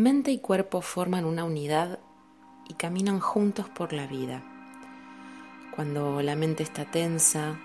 [0.00, 1.98] Mente y cuerpo forman una unidad
[2.66, 4.42] y caminan juntos por la vida.
[5.76, 7.58] Cuando la mente está tensa,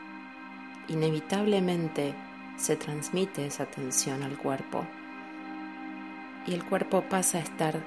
[0.89, 2.13] inevitablemente
[2.57, 4.85] se transmite esa tensión al cuerpo
[6.45, 7.81] y el cuerpo pasa a estar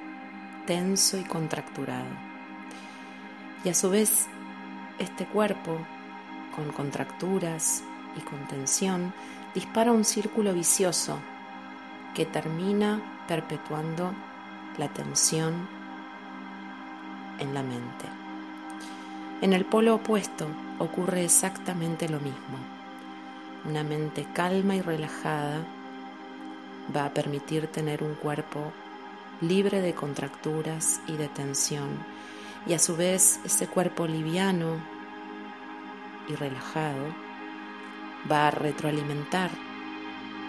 [0.66, 2.08] tenso y contracturado.
[3.66, 4.28] Y a su vez,
[4.98, 5.76] este cuerpo,
[6.56, 7.84] con contracturas
[8.16, 9.12] y con tensión,
[9.54, 11.18] dispara un círculo vicioso
[12.14, 14.14] que termina perpetuando
[14.78, 15.68] la tensión
[17.38, 18.06] en la mente.
[19.40, 20.46] En el polo opuesto
[20.78, 22.58] ocurre exactamente lo mismo.
[23.64, 25.64] Una mente calma y relajada
[26.94, 28.72] va a permitir tener un cuerpo
[29.40, 31.98] libre de contracturas y de tensión
[32.66, 34.76] y a su vez ese cuerpo liviano
[36.28, 37.14] y relajado
[38.30, 39.50] va a retroalimentar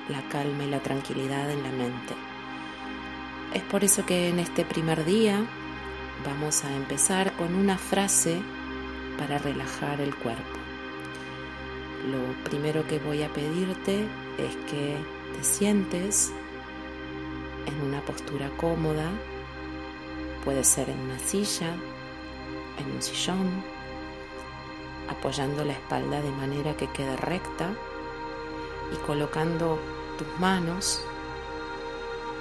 [0.10, 2.29] la calma y la tranquilidad en la mente.
[3.54, 5.44] Es por eso que en este primer día
[6.24, 8.40] vamos a empezar con una frase
[9.18, 10.60] para relajar el cuerpo.
[12.12, 14.06] Lo primero que voy a pedirte
[14.38, 14.98] es que
[15.36, 16.32] te sientes
[17.66, 19.10] en una postura cómoda,
[20.46, 21.74] puede ser en una silla,
[22.78, 23.64] en un sillón,
[25.10, 27.72] apoyando la espalda de manera que quede recta
[28.94, 29.80] y colocando
[30.20, 31.04] tus manos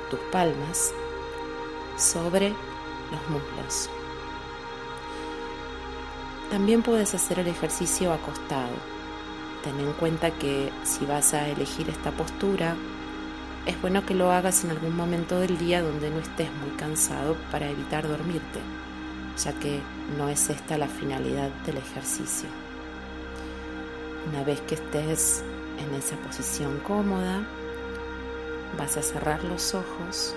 [0.08, 0.92] tus palmas
[1.96, 3.90] sobre los muslos.
[6.50, 8.72] También puedes hacer el ejercicio acostado.
[9.62, 12.74] Ten en cuenta que si vas a elegir esta postura,
[13.66, 17.36] es bueno que lo hagas en algún momento del día donde no estés muy cansado
[17.50, 18.60] para evitar dormirte,
[19.36, 19.80] ya que
[20.16, 22.48] no es esta la finalidad del ejercicio.
[24.32, 25.44] Una vez que estés
[25.78, 27.46] en esa posición cómoda,
[28.76, 30.34] vas a cerrar los ojos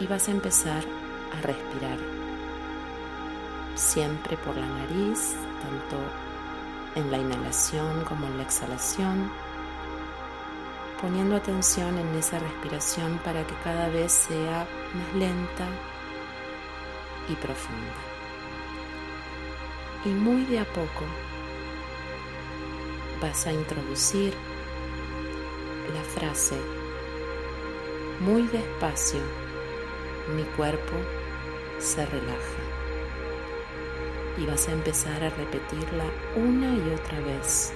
[0.00, 0.84] y vas a empezar
[1.32, 1.98] a respirar.
[3.74, 5.96] Siempre por la nariz, tanto
[6.94, 9.30] en la inhalación como en la exhalación,
[11.00, 15.66] poniendo atención en esa respiración para que cada vez sea más lenta
[17.28, 17.94] y profunda.
[20.04, 21.04] Y muy de a poco
[23.20, 24.34] vas a introducir
[25.92, 26.56] la frase
[28.20, 29.20] muy despacio,
[30.36, 30.94] mi cuerpo
[31.78, 32.62] se relaja.
[34.38, 36.04] Y vas a empezar a repetirla
[36.36, 37.72] una y otra vez,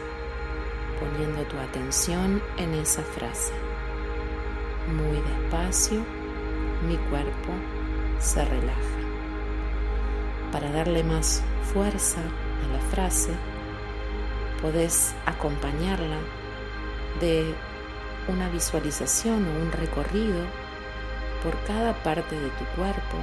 [1.00, 3.52] poniendo tu atención en esa frase.
[4.94, 6.04] Muy despacio,
[6.86, 7.52] mi cuerpo
[8.20, 8.98] se relaja.
[10.52, 11.42] Para darle más
[11.72, 13.32] fuerza a la frase,
[14.62, 16.18] podés acompañarla
[17.20, 17.54] de
[18.28, 20.44] una visualización o un recorrido
[21.42, 23.16] por cada parte de tu cuerpo,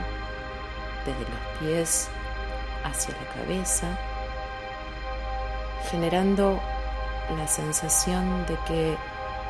[1.06, 2.10] desde los pies
[2.84, 3.88] hacia la cabeza,
[5.90, 6.60] generando
[7.38, 8.98] la sensación de que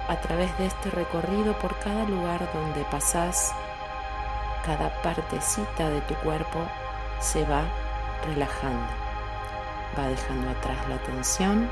[0.07, 3.53] a través de este recorrido por cada lugar donde pasás,
[4.65, 6.59] cada partecita de tu cuerpo
[7.19, 7.63] se va
[8.25, 8.87] relajando,
[9.97, 11.69] va dejando atrás la tensión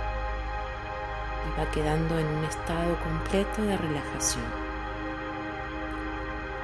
[1.48, 4.44] y va quedando en un estado completo de relajación.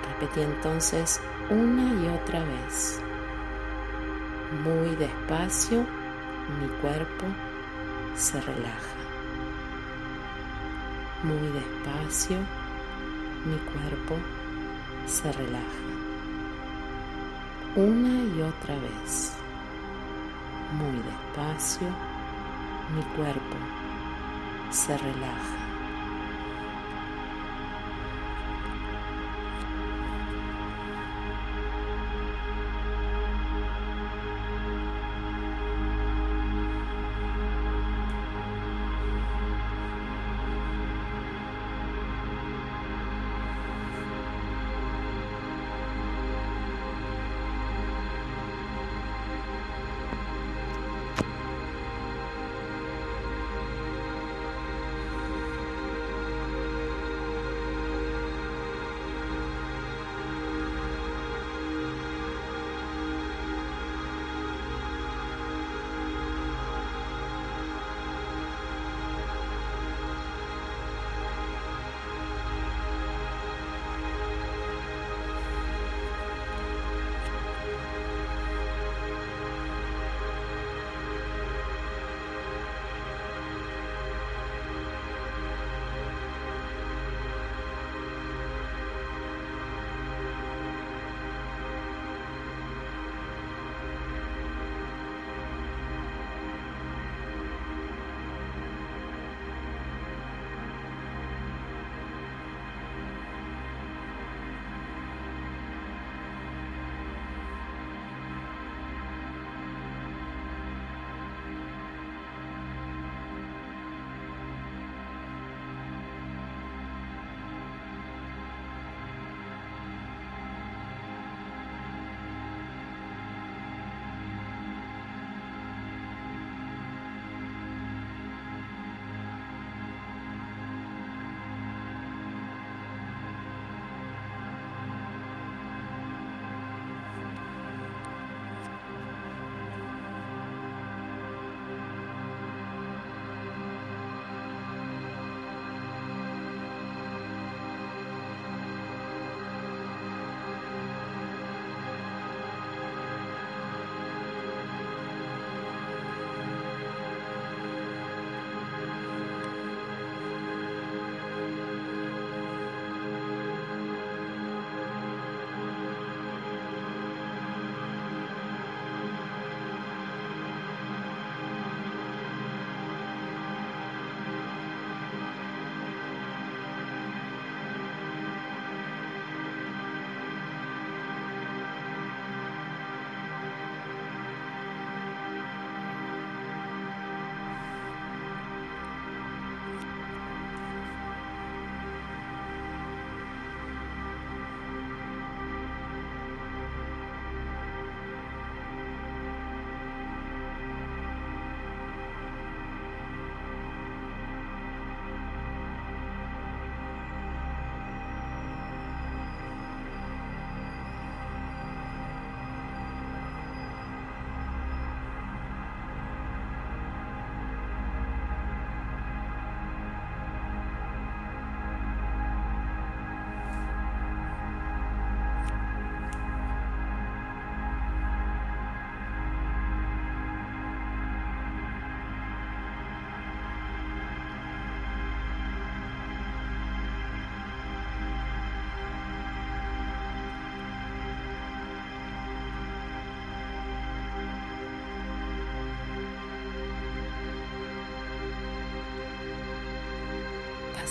[0.07, 3.01] Repetí entonces una y otra vez.
[4.63, 5.85] Muy despacio
[6.59, 7.25] mi cuerpo
[8.16, 8.95] se relaja.
[11.23, 12.38] Muy despacio
[13.45, 14.16] mi cuerpo
[15.06, 15.63] se relaja.
[17.75, 19.34] Una y otra vez.
[20.73, 21.88] Muy despacio
[22.95, 23.78] mi cuerpo
[24.72, 25.69] se relaja.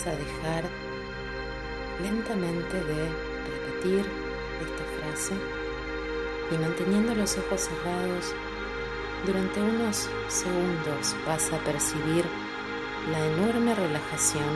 [0.09, 0.65] A dejar
[2.03, 3.09] lentamente de
[3.49, 4.05] repetir
[4.63, 5.35] esta frase
[6.51, 8.35] y manteniendo los ojos cerrados
[9.27, 12.25] durante unos segundos vas a percibir
[13.11, 14.55] la enorme relajación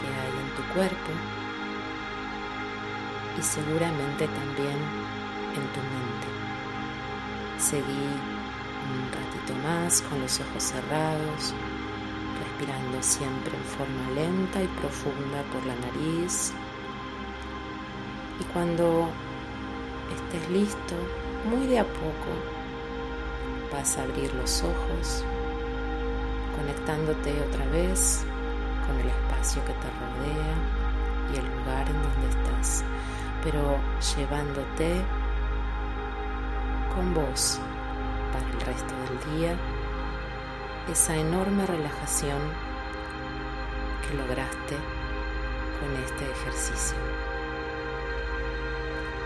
[0.00, 1.12] que hay en tu cuerpo
[3.38, 4.78] y seguramente también
[5.54, 6.26] en tu mente.
[7.58, 8.08] Seguí
[8.92, 11.54] un ratito más con los ojos cerrados,
[12.56, 16.52] respirando siempre en forma lenta y profunda por la nariz.
[18.40, 19.08] Y cuando
[20.14, 20.94] estés listo,
[21.50, 22.32] muy de a poco,
[23.72, 25.24] vas a abrir los ojos,
[26.56, 28.24] conectándote otra vez
[28.86, 30.54] con el espacio que te rodea
[31.32, 32.84] y el lugar en donde estás,
[33.44, 33.78] pero
[34.16, 35.02] llevándote
[36.94, 37.58] con vos
[38.32, 39.75] para el resto del día
[40.88, 42.40] esa enorme relajación
[44.06, 44.76] que lograste
[45.80, 46.96] con este ejercicio.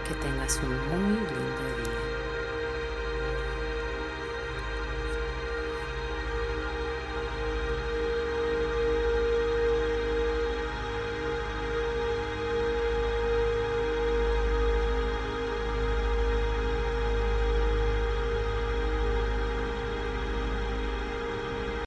[0.09, 2.10] Que tengas un muy lindo día.